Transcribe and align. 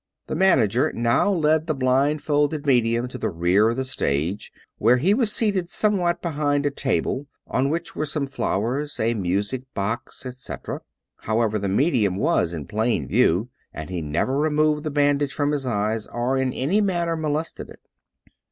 The 0.25 0.33
manager 0.33 0.91
now 0.95 1.29
led 1.31 1.67
the 1.67 1.75
blindfolded 1.75 2.65
medium 2.65 3.07
to 3.09 3.19
the 3.19 3.29
rear 3.29 3.69
of 3.69 3.77
the 3.77 3.83
stage, 3.83 4.51
where 4.79 4.97
he 4.97 5.13
was 5.13 5.31
seated 5.31 5.69
somewhat 5.69 6.23
behind 6.23 6.65
a 6.65 6.71
table, 6.71 7.27
on 7.45 7.69
which 7.69 7.95
were 7.95 8.07
some 8.07 8.25
flowers, 8.25 8.99
a 8.99 9.13
music 9.13 9.61
box, 9.75 10.25
etc. 10.25 10.81
However, 11.17 11.59
the 11.59 11.69
medium 11.69 12.15
was 12.17 12.51
in 12.51 12.61
view 12.63 12.67
plainly; 12.67 13.47
and 13.75 13.91
he 13.91 14.01
never 14.01 14.39
removed 14.39 14.85
the 14.85 14.89
bandage 14.89 15.33
from 15.35 15.51
his 15.51 15.67
eyes 15.67 16.07
or 16.07 16.35
in 16.35 16.51
any 16.51 16.81
man 16.81 17.05
ner 17.05 17.15
molested 17.15 17.69
it. 17.69 17.81